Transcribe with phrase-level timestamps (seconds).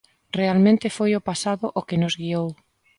[0.39, 2.49] Realmente foi o pasado o que nos guiou.